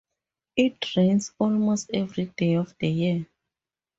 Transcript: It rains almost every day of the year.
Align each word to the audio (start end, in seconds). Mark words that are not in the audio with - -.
It 0.55 0.95
rains 0.95 1.31
almost 1.37 1.91
every 1.93 2.25
day 2.35 2.55
of 2.55 2.75
the 2.79 2.87
year. 2.87 3.27